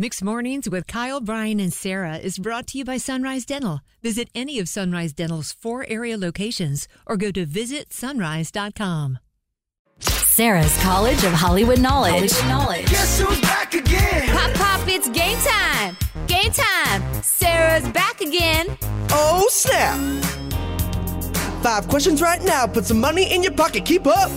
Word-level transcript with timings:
Mixed 0.00 0.22
Mornings 0.22 0.70
with 0.70 0.86
Kyle, 0.86 1.20
Brian, 1.20 1.58
and 1.58 1.72
Sarah 1.72 2.18
is 2.18 2.38
brought 2.38 2.68
to 2.68 2.78
you 2.78 2.84
by 2.84 2.98
Sunrise 2.98 3.44
Dental. 3.44 3.80
Visit 4.00 4.28
any 4.32 4.60
of 4.60 4.68
Sunrise 4.68 5.12
Dental's 5.12 5.50
four 5.50 5.84
area 5.88 6.16
locations 6.16 6.86
or 7.04 7.16
go 7.16 7.32
to 7.32 7.44
visitsunrise.com. 7.44 9.18
Sarah's 9.98 10.80
College 10.84 11.24
of 11.24 11.32
Hollywood 11.32 11.80
Knowledge. 11.80 12.32
Knowledge. 12.44 12.86
Guess 12.86 13.18
who's 13.18 13.40
back 13.40 13.74
again? 13.74 14.28
Pop, 14.28 14.54
pop, 14.54 14.88
it's 14.88 15.08
game 15.08 15.36
time. 15.38 15.96
Game 16.28 16.52
time. 16.52 17.22
Sarah's 17.24 17.88
back 17.88 18.20
again. 18.20 18.78
Oh, 19.10 19.48
snap. 19.50 19.98
Five 21.64 21.88
questions 21.88 22.22
right 22.22 22.40
now. 22.44 22.68
Put 22.68 22.84
some 22.84 23.00
money 23.00 23.34
in 23.34 23.42
your 23.42 23.50
pocket. 23.52 23.84
Keep 23.84 24.06
up. 24.06 24.30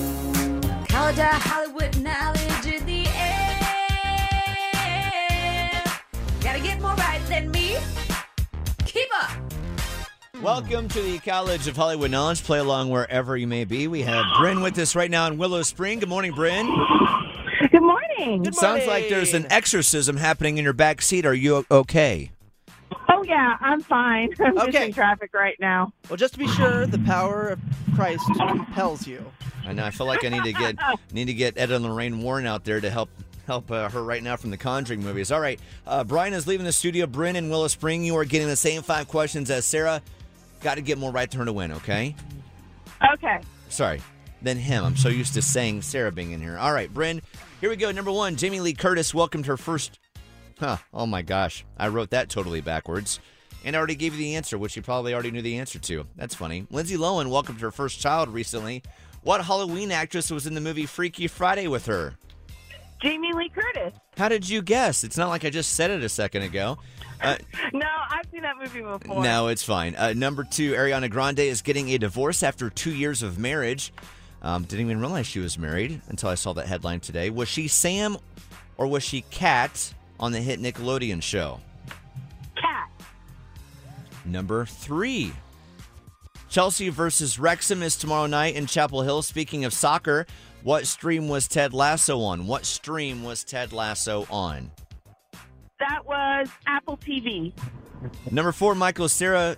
College 0.90 1.20
of 1.20 1.26
Hollywood 1.26 2.02
knowledge 2.02 2.41
Welcome 10.42 10.88
to 10.90 11.02
the 11.02 11.20
College 11.20 11.68
of 11.68 11.76
Hollywood 11.78 12.10
Knowledge. 12.10 12.44
Play 12.44 12.58
along 12.60 12.90
wherever 12.90 13.38
you 13.38 13.46
may 13.46 13.64
be. 13.64 13.88
We 13.88 14.02
have 14.02 14.26
Bryn 14.40 14.62
with 14.62 14.78
us 14.80 14.96
right 14.96 15.12
now 15.12 15.28
in 15.28 15.38
Willow 15.38 15.62
Spring. 15.62 16.00
Good 16.00 16.10
morning, 16.10 16.32
Bryn. 16.34 16.66
Good 17.72 17.82
morning. 17.84 18.42
Good 18.44 18.56
Sounds 18.56 18.88
like 18.88 19.08
there's 19.10 19.36
an 19.36 19.46
exorcism 19.52 20.18
happening 20.18 20.58
in 20.58 20.64
your 20.64 20.74
back 20.74 21.02
seat. 21.04 21.26
Are 21.28 21.34
you 21.34 21.64
okay? 21.70 22.32
Oh 23.10 23.24
yeah, 23.24 23.58
I'm 23.62 23.82
fine. 23.82 24.30
I'm 24.40 24.56
just 24.56 24.68
Okay. 24.70 24.88
in 24.88 24.94
traffic 24.94 25.32
right 25.36 25.56
now. 25.60 25.94
Well, 26.10 26.18
just 26.18 26.34
to 26.34 26.40
be 26.40 26.48
sure, 26.48 26.88
the 26.88 27.00
power 27.00 27.50
of 27.50 27.60
Christ 27.96 28.24
compels 28.36 29.06
you. 29.06 29.24
I 29.66 29.74
know. 29.74 29.86
I 29.86 29.92
feel 29.92 30.08
like 30.08 30.26
I 30.26 30.30
need 30.30 30.44
to 30.44 30.54
get 30.54 30.76
need 31.12 31.26
to 31.26 31.34
get 31.36 31.58
Ed 31.58 31.70
and 31.72 31.86
Lorraine 31.86 32.20
Warren 32.22 32.48
out 32.48 32.64
there 32.64 32.82
to 32.82 32.90
help 32.90 33.10
help 33.46 33.70
uh, 33.70 33.90
her 33.90 34.04
right 34.04 34.24
now 34.24 34.38
from 34.38 34.50
the 34.50 34.58
Conjuring 34.58 35.04
movies. 35.04 35.32
All 35.32 35.40
right, 35.40 35.60
uh, 35.86 36.04
Brian 36.04 36.34
is 36.34 36.48
leaving 36.48 36.66
the 36.66 36.72
studio. 36.72 37.06
Bryn 37.06 37.36
in 37.36 37.50
Willow 37.50 37.68
Spring, 37.68 38.04
you 38.04 38.16
are 38.18 38.26
getting 38.26 38.48
the 38.48 38.56
same 38.56 38.82
five 38.82 39.08
questions 39.08 39.52
as 39.52 39.66
Sarah. 39.66 40.02
Got 40.62 40.76
to 40.76 40.82
get 40.82 40.98
more 40.98 41.12
right 41.12 41.30
to 41.32 41.38
her 41.40 41.46
to 41.46 41.54
win. 41.54 41.72
Okay. 41.74 42.16
Okay. 43.14 43.40
Sorry, 43.70 44.02
than 44.42 44.58
him. 44.58 44.84
I'm 44.84 44.96
so 44.96 45.10
used 45.10 45.34
to 45.34 45.42
saying 45.42 45.82
Sarah 45.82 46.12
being 46.12 46.32
in 46.32 46.42
here. 46.42 46.58
All 46.58 46.74
right, 46.74 46.94
Bryn, 46.94 47.22
here 47.60 47.70
we 47.70 47.76
go. 47.76 47.92
Number 47.92 48.12
one, 48.12 48.36
Jamie 48.36 48.60
Lee 48.60 48.74
Curtis 48.74 49.14
welcomed 49.14 49.46
her 49.48 49.58
first. 49.58 50.00
Huh. 50.60 50.78
Oh 50.94 51.06
my 51.08 51.22
gosh, 51.24 51.66
I 51.78 51.88
wrote 51.88 52.12
that 52.12 52.30
totally 52.30 52.62
backwards. 52.62 53.20
And 53.64 53.76
I 53.76 53.80
already 53.80 53.96
gave 53.96 54.14
you 54.14 54.20
the 54.20 54.36
answer, 54.36 54.58
which 54.58 54.76
you 54.76 54.82
probably 54.82 55.14
already 55.14 55.30
knew 55.32 55.42
the 55.44 55.58
answer 55.58 55.78
to. 55.80 56.06
That's 56.16 56.34
funny. 56.34 56.66
Lindsay 56.72 56.98
Lohan 56.98 57.30
welcomed 57.30 57.62
her 57.62 57.70
first 57.72 58.00
child 58.00 58.30
recently. 58.30 58.82
What 59.24 59.46
Halloween 59.46 59.92
actress 59.92 60.32
was 60.32 60.48
in 60.48 60.56
the 60.56 60.62
movie 60.62 60.88
Freaky 60.88 61.28
Friday 61.28 61.68
with 61.68 61.86
her? 61.86 62.16
Jamie 63.04 63.34
Lee 63.34 63.50
Curtis. 63.50 63.94
How 64.18 64.30
did 64.30 64.50
you 64.50 64.62
guess? 64.64 65.04
It's 65.04 65.18
not 65.18 65.30
like 65.30 65.46
I 65.46 65.50
just 65.52 65.74
said 65.74 65.92
it 65.92 66.04
a 66.04 66.10
second 66.10 66.42
ago. 66.44 66.78
Uh, 67.22 67.38
No, 67.74 67.88
seen 68.32 68.42
that 68.44 68.58
movie 68.58 68.82
before. 68.82 69.24
No, 69.24 69.48
it's 69.48 69.64
fine. 69.64 69.96
Uh, 69.96 70.14
number 70.14 70.44
two, 70.44 70.74
Ariana 70.74 71.10
Grande 71.10 71.40
is 71.40 71.62
getting 71.62 71.90
a 71.90 71.98
divorce 71.98 72.44
after 72.44 72.70
two 72.70 72.94
years 72.94 73.22
of 73.24 73.38
marriage. 73.38 73.94
Um, 74.42 74.64
didn't 74.64 74.86
even 74.86 75.00
realize 75.00 75.28
she 75.28 75.40
was 75.40 75.58
married 75.58 76.02
until 76.08 76.30
I 76.30 76.36
saw 76.36 76.54
that 76.54 76.68
headline 76.68 77.00
today. 77.00 77.30
Was 77.30 77.48
she 77.48 77.68
Sam 77.68 78.18
or 78.78 78.88
was 78.88 79.04
she 79.04 79.22
Kat 79.30 79.94
on 80.20 80.32
the 80.32 80.40
hit 80.40 80.60
Nickelodeon 80.60 81.22
show? 81.22 81.60
Kat. 82.56 82.90
Number 84.26 84.66
three, 84.66 85.34
Chelsea 86.50 86.90
versus 86.90 87.38
Wrexham 87.38 87.84
is 87.84 87.96
tomorrow 87.96 88.26
night 88.28 88.56
in 88.56 88.66
Chapel 88.66 89.04
Hill. 89.04 89.22
Speaking 89.22 89.64
of 89.66 89.74
soccer, 89.74 90.26
what 90.64 90.88
stream 90.88 91.28
was 91.28 91.48
Ted 91.48 91.74
Lasso 91.74 92.20
on? 92.22 92.48
What 92.48 92.66
stream 92.66 93.24
was 93.24 93.44
Ted 93.44 93.74
Lasso 93.74 94.26
on? 94.30 94.72
That 95.80 96.06
was 96.06 96.50
Apple 96.68 96.98
TV. 96.98 97.54
Number 98.30 98.52
four, 98.52 98.76
Michael 98.76 99.10
Cera 99.10 99.58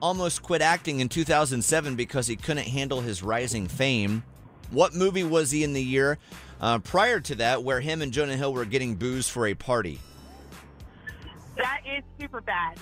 almost 0.00 0.42
quit 0.42 0.62
acting 0.62 1.00
in 1.00 1.08
2007 1.08 1.96
because 1.96 2.26
he 2.26 2.36
couldn't 2.36 2.66
handle 2.66 3.00
his 3.00 3.22
rising 3.22 3.66
fame. 3.68 4.22
What 4.70 4.94
movie 4.94 5.24
was 5.24 5.50
he 5.50 5.64
in 5.64 5.72
the 5.72 5.82
year 5.82 6.18
uh, 6.60 6.78
prior 6.78 7.20
to 7.20 7.34
that 7.36 7.62
where 7.62 7.80
him 7.80 8.02
and 8.02 8.12
Jonah 8.12 8.36
Hill 8.36 8.52
were 8.52 8.64
getting 8.64 8.94
booze 8.94 9.28
for 9.28 9.46
a 9.46 9.54
party? 9.54 9.98
That 11.56 11.80
is 11.86 12.04
Superbad. 12.20 12.76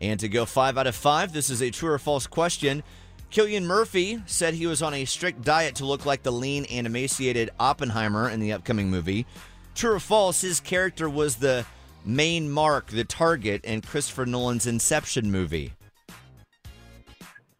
And 0.00 0.20
to 0.20 0.28
go 0.28 0.46
five 0.46 0.78
out 0.78 0.86
of 0.86 0.94
five, 0.94 1.32
this 1.32 1.50
is 1.50 1.60
a 1.60 1.70
true 1.70 1.90
or 1.90 1.98
false 1.98 2.26
question. 2.26 2.82
Cillian 3.30 3.64
Murphy 3.64 4.22
said 4.26 4.54
he 4.54 4.66
was 4.66 4.80
on 4.80 4.94
a 4.94 5.04
strict 5.04 5.42
diet 5.42 5.74
to 5.76 5.84
look 5.84 6.06
like 6.06 6.22
the 6.22 6.32
lean 6.32 6.64
and 6.66 6.86
emaciated 6.86 7.50
Oppenheimer 7.60 8.30
in 8.30 8.40
the 8.40 8.52
upcoming 8.52 8.90
movie. 8.90 9.26
True 9.74 9.96
or 9.96 10.00
false, 10.00 10.40
his 10.40 10.60
character 10.60 11.10
was 11.10 11.36
the 11.36 11.66
main 12.04 12.50
mark, 12.50 12.88
the 12.88 13.04
target 13.04 13.64
in 13.64 13.80
Christopher 13.80 14.26
Nolan's 14.26 14.66
Inception 14.66 15.30
movie. 15.30 15.72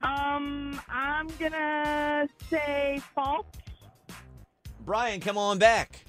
Um, 0.02 0.80
I'm 0.88 1.28
gonna 1.38 2.28
say 2.48 3.00
false. 3.14 3.46
Brian, 4.84 5.20
come 5.20 5.36
on 5.36 5.58
back. 5.58 6.04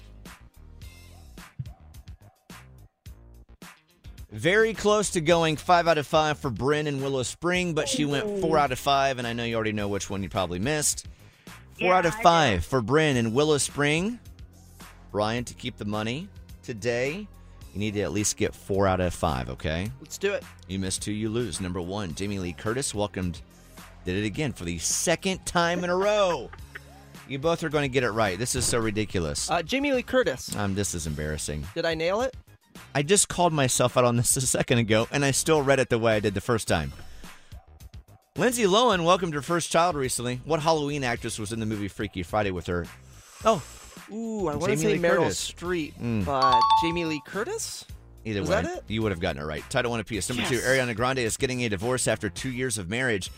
Very 4.30 4.74
close 4.74 5.10
to 5.10 5.20
going 5.20 5.56
five 5.56 5.88
out 5.88 5.98
of 5.98 6.06
five 6.06 6.38
for 6.38 6.50
Bryn 6.50 6.86
and 6.86 7.02
Willow 7.02 7.24
Spring, 7.24 7.74
but 7.74 7.88
she 7.88 8.04
went 8.04 8.40
four 8.40 8.56
out 8.56 8.70
of 8.70 8.78
five, 8.78 9.18
and 9.18 9.26
I 9.26 9.32
know 9.32 9.42
you 9.42 9.56
already 9.56 9.72
know 9.72 9.88
which 9.88 10.08
one 10.08 10.22
you 10.22 10.28
probably 10.28 10.60
missed. 10.60 11.08
Four 11.78 11.88
Yeah, 11.88 11.96
out 11.96 12.06
of 12.06 12.14
five 12.16 12.64
for 12.64 12.80
Bryn 12.80 13.16
and 13.16 13.34
Willow 13.34 13.58
Spring. 13.58 14.20
Brian, 15.10 15.44
to 15.44 15.54
keep 15.54 15.76
the 15.76 15.84
money 15.84 16.28
today, 16.62 17.26
you 17.72 17.78
need 17.80 17.94
to 17.94 18.00
at 18.00 18.12
least 18.12 18.36
get 18.36 18.54
four 18.54 18.86
out 18.86 19.00
of 19.00 19.14
five, 19.14 19.48
okay? 19.50 19.90
Let's 20.00 20.18
do 20.18 20.32
it. 20.32 20.42
You 20.68 20.78
missed 20.78 21.02
two, 21.02 21.12
you 21.12 21.28
lose. 21.28 21.60
Number 21.60 21.80
one, 21.80 22.14
Jamie 22.14 22.38
Lee 22.38 22.52
Curtis 22.52 22.94
welcomed, 22.94 23.40
did 24.04 24.16
it 24.16 24.26
again 24.26 24.52
for 24.52 24.64
the 24.64 24.78
second 24.78 25.44
time 25.46 25.84
in 25.84 25.90
a 25.90 25.96
row. 25.96 26.50
You 27.28 27.38
both 27.38 27.62
are 27.62 27.68
going 27.68 27.82
to 27.82 27.92
get 27.92 28.02
it 28.02 28.10
right. 28.10 28.36
This 28.36 28.56
is 28.56 28.64
so 28.64 28.78
ridiculous. 28.80 29.48
Uh, 29.48 29.62
Jamie 29.62 29.92
Lee 29.92 30.02
Curtis. 30.02 30.54
Um, 30.56 30.74
this 30.74 30.94
is 30.94 31.06
embarrassing. 31.06 31.64
Did 31.74 31.86
I 31.86 31.94
nail 31.94 32.22
it? 32.22 32.34
I 32.92 33.02
just 33.02 33.28
called 33.28 33.52
myself 33.52 33.96
out 33.96 34.04
on 34.04 34.16
this 34.16 34.36
a 34.38 34.40
second 34.40 34.78
ago, 34.78 35.06
and 35.12 35.24
I 35.24 35.30
still 35.30 35.62
read 35.62 35.78
it 35.78 35.90
the 35.90 35.98
way 35.98 36.16
I 36.16 36.20
did 36.20 36.34
the 36.34 36.40
first 36.40 36.66
time. 36.66 36.92
Lindsay 38.36 38.64
Lohan 38.64 39.04
welcomed 39.04 39.34
her 39.34 39.42
first 39.42 39.70
child 39.70 39.96
recently. 39.96 40.40
What 40.44 40.60
Halloween 40.60 41.04
actress 41.04 41.38
was 41.38 41.52
in 41.52 41.60
the 41.60 41.66
movie 41.66 41.88
Freaky 41.88 42.22
Friday 42.22 42.50
with 42.50 42.66
her? 42.66 42.86
Oh, 43.44 43.62
Ooh, 44.12 44.48
I 44.48 44.56
want 44.56 44.72
to 44.72 44.78
say 44.78 44.94
Lee 44.94 44.98
Meryl 44.98 45.18
Curtis. 45.24 45.52
Streep, 45.52 45.94
Mm. 45.94 46.24
but 46.24 46.60
Jamie 46.82 47.04
Lee 47.04 47.22
Curtis? 47.26 47.84
either 48.24 48.40
Was 48.40 48.50
way, 48.50 48.62
that 48.62 48.76
it? 48.78 48.84
you 48.88 49.02
would 49.02 49.12
have 49.12 49.20
gotten 49.20 49.40
it 49.42 49.44
right. 49.46 49.64
Title 49.70 49.90
one 49.92 50.00
apiece. 50.00 50.28
Number 50.28 50.44
two, 50.46 50.58
Ariana 50.58 50.94
Grande 50.94 51.20
is 51.20 51.36
getting 51.36 51.62
a 51.64 51.68
divorce 51.68 52.06
after 52.08 52.28
two 52.28 52.50
years 52.50 52.76
of 52.78 52.88
marriage. 52.90 53.30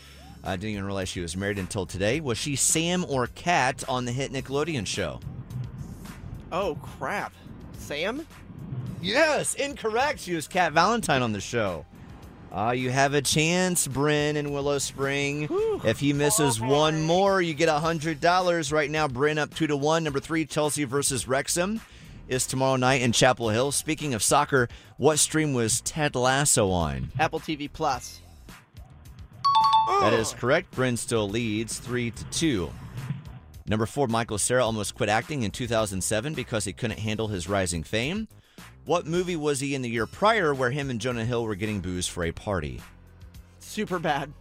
I 0.43 0.55
didn't 0.57 0.71
even 0.71 0.83
realize 0.83 1.07
she 1.07 1.21
was 1.21 1.37
married 1.37 1.57
until 1.57 1.85
today. 1.85 2.19
Was 2.19 2.37
she 2.37 2.55
Sam 2.57 3.05
or 3.07 3.27
Kat 3.27 3.83
on 3.87 4.03
the 4.05 4.11
hit 4.11 4.33
Nickelodeon 4.33 4.85
show? 4.85 5.21
Oh, 6.51 6.75
crap. 6.75 7.33
Sam? 7.77 8.27
Yes, 9.01 9.55
incorrect. 9.55 10.19
She 10.19 10.33
was 10.35 10.47
Kat 10.47 10.73
Valentine 10.73 11.21
on 11.21 11.31
the 11.31 11.39
show. 11.41 11.85
Uh, 12.53 12.71
you 12.71 12.91
have 12.91 13.15
a 13.15 13.21
chance, 13.21 13.87
Bryn 13.87 14.37
in 14.37 14.51
Willow 14.53 14.77
Spring. 14.77 15.47
If 15.83 15.99
he 15.99 16.13
misses 16.13 16.61
one 16.61 17.01
more, 17.01 17.41
you 17.41 17.55
get 17.55 17.67
a 17.67 17.79
hundred 17.79 18.21
dollars. 18.21 18.71
Right 18.71 18.91
now, 18.91 19.07
Bryn 19.07 19.39
up 19.39 19.55
two 19.55 19.65
to 19.65 19.75
one. 19.75 20.03
Number 20.03 20.19
three, 20.19 20.45
Chelsea 20.45 20.83
versus 20.83 21.27
Wrexham 21.27 21.81
is 22.27 22.45
tomorrow 22.45 22.75
night 22.75 23.01
in 23.01 23.11
Chapel 23.11 23.49
Hill. 23.49 23.71
Speaking 23.71 24.13
of 24.13 24.21
soccer, 24.21 24.69
what 24.97 25.17
stream 25.17 25.55
was 25.55 25.81
Ted 25.81 26.15
Lasso 26.15 26.69
on? 26.69 27.11
Apple 27.19 27.39
TV 27.39 27.67
Plus. 27.71 28.21
That 29.87 30.13
is 30.13 30.33
correct. 30.33 30.69
Bryn 30.71 30.95
still 30.95 31.27
leads 31.27 31.79
three 31.79 32.11
to 32.11 32.23
two. 32.25 32.71
Number 33.65 33.87
four, 33.87 34.07
Michael 34.07 34.37
Cera 34.37 34.63
almost 34.63 34.93
quit 34.93 35.09
acting 35.09 35.41
in 35.41 35.49
2007 35.49 36.35
because 36.35 36.65
he 36.65 36.73
couldn't 36.73 36.99
handle 36.99 37.29
his 37.29 37.49
rising 37.49 37.81
fame. 37.81 38.27
What 38.85 39.05
movie 39.07 39.35
was 39.37 39.59
he 39.61 39.75
in 39.75 39.81
the 39.81 39.89
year 39.89 40.05
prior 40.05 40.53
where 40.53 40.71
him 40.71 40.89
and 40.89 40.99
Jonah 40.99 41.23
Hill 41.25 41.43
were 41.45 41.55
getting 41.55 41.79
booze 41.79 42.07
for 42.07 42.23
a 42.25 42.31
party? 42.31 42.81
Superbad. 43.61 44.31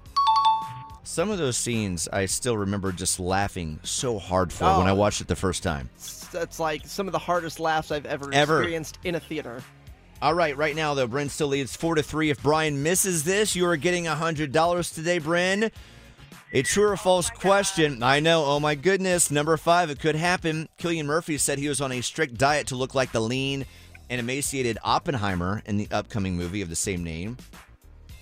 Some 1.05 1.31
of 1.31 1.39
those 1.39 1.56
scenes 1.56 2.09
I 2.12 2.27
still 2.27 2.56
remember 2.56 2.91
just 2.93 3.21
laughing 3.21 3.79
so 3.83 4.19
hard 4.19 4.53
for 4.53 4.65
when 4.65 4.87
Oh. 4.87 4.91
I 4.91 4.93
watched 4.93 5.21
it 5.21 5.29
the 5.29 5.37
first 5.37 5.62
time. 5.62 5.91
That's 6.33 6.59
like 6.59 6.87
some 6.87 7.06
of 7.06 7.12
the 7.12 7.19
hardest 7.19 7.61
laughs 7.61 7.91
I've 7.91 8.06
ever, 8.06 8.33
Ever. 8.33 8.59
experienced 8.61 8.99
in 9.05 9.15
a 9.15 9.21
theater. 9.21 9.62
All 10.21 10.35
right, 10.35 10.56
right 10.56 10.75
now 10.75 10.95
though, 10.95 11.06
Bryn 11.09 11.29
still 11.29 11.49
leads 11.49 11.77
four 11.77 11.95
to 11.97 12.03
three. 12.03 12.31
If 12.31 12.43
Brian 12.43 12.83
misses 12.83 13.25
this, 13.25 13.55
you 13.56 13.67
are 13.67 13.77
getting 13.77 14.06
a 14.06 14.15
hundred 14.15 14.53
dollars 14.53 14.91
today, 14.91 15.19
Bryn. 15.19 15.71
A 16.53 16.62
true 16.62 16.88
or 16.88 16.97
false 16.97 17.31
question. 17.31 18.03
I 18.03 18.21
know. 18.21 18.45
Oh 18.45 18.61
my 18.61 18.75
goodness. 18.75 19.31
Number 19.31 19.56
five, 19.56 19.88
it 19.91 19.99
could 20.00 20.15
happen. 20.17 20.69
Cillian 20.79 21.06
Murphy 21.06 21.38
said 21.38 21.59
he 21.59 21.69
was 21.69 21.81
on 21.81 21.93
a 21.93 22.00
strict 22.03 22.37
diet 22.38 22.67
to 22.69 22.77
look 22.77 22.95
like 22.95 23.11
the 23.12 23.21
lean 23.21 23.65
and 24.12 24.20
emaciated 24.20 24.76
Oppenheimer 24.85 25.62
in 25.64 25.79
the 25.79 25.88
upcoming 25.91 26.37
movie 26.37 26.61
of 26.61 26.69
the 26.69 26.76
same 26.76 27.03
name. 27.03 27.38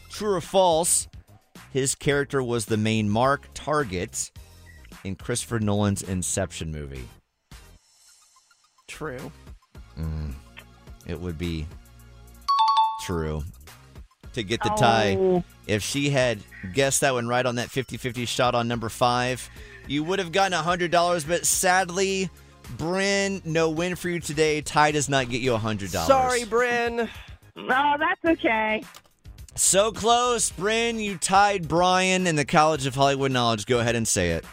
True 0.08 0.34
or 0.34 0.40
false? 0.40 1.08
His 1.72 1.96
character 1.96 2.40
was 2.40 2.66
the 2.66 2.76
main 2.76 3.10
mark 3.10 3.48
target 3.54 4.30
in 5.02 5.16
Christopher 5.16 5.58
Nolan's 5.58 6.02
Inception 6.02 6.70
movie. 6.70 7.08
True. 8.86 9.32
Mm. 9.98 10.34
It 11.08 11.20
would 11.20 11.36
be 11.36 11.66
true 13.02 13.42
to 14.34 14.44
get 14.44 14.62
the 14.62 14.72
oh. 14.72 14.76
tie. 14.76 15.16
Oh. 15.16 15.44
If 15.66 15.82
she 15.82 16.10
had 16.10 16.38
guessed 16.72 17.00
that 17.00 17.14
one 17.14 17.26
right 17.26 17.44
on 17.44 17.56
that 17.56 17.68
50 17.68 17.96
50 17.96 18.26
shot 18.26 18.54
on 18.54 18.68
number 18.68 18.88
five, 18.88 19.50
you 19.88 20.04
would 20.04 20.20
have 20.20 20.30
gotten 20.30 20.56
$100. 20.56 21.26
But 21.26 21.46
sadly, 21.46 22.30
Bryn, 22.76 23.42
no 23.44 23.70
win 23.70 23.96
for 23.96 24.08
you 24.08 24.20
today. 24.20 24.60
Tie 24.60 24.92
does 24.92 25.08
not 25.08 25.28
get 25.28 25.40
you 25.40 25.52
$100. 25.52 25.88
Sorry, 26.06 26.44
Bryn. 26.44 27.08
No, 27.56 27.96
that's 27.98 28.24
okay. 28.24 28.82
So 29.56 29.90
close. 29.92 30.50
Bryn, 30.50 30.98
you 30.98 31.18
tied 31.18 31.68
Brian 31.68 32.26
in 32.26 32.36
the 32.36 32.44
College 32.44 32.86
of 32.86 32.94
Hollywood 32.94 33.32
Knowledge. 33.32 33.66
Go 33.66 33.80
ahead 33.80 33.94
and 33.96 34.06
say 34.06 34.30
it. 34.30 34.44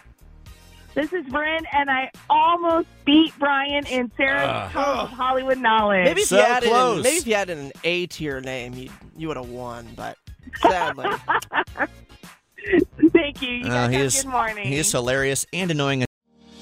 This 0.96 1.14
is 1.14 1.24
Bryn, 1.28 1.64
and 1.74 1.92
I 1.92 2.10
almost 2.28 2.88
beat 3.06 3.32
Brian 3.38 3.86
in 3.86 4.12
Sarah's 4.18 4.72
College 4.74 5.12
of 5.12 5.16
Hollywood 5.16 5.60
Knowledge. 5.60 6.06
Maybe 6.06 6.22
if 6.22 6.28
So 6.28 6.38
you 6.38 6.42
added 6.42 6.70
close. 6.70 6.98
in, 6.98 7.04
maybe 7.04 7.18
if 7.18 7.28
you 7.28 7.34
added 7.36 7.58
an 7.60 7.72
A 7.84 8.08
tier 8.08 8.42
name, 8.42 8.74
you 8.74 8.90
you 9.16 9.28
would 9.28 9.38
have 9.38 9.50
won. 9.50 9.88
But 9.96 10.18
sadly, 10.60 11.06
Thank 13.14 13.42
you. 13.44 13.50
You 13.50 13.68
Uh, 13.68 13.88
he 13.90 13.96
have 13.98 14.06
is, 14.06 14.24
good 14.24 14.32
morning. 14.32 14.66
he 14.68 14.76
is 14.78 14.92
hilarious 14.92 15.46
and 15.54 15.70
annoying. 15.70 16.07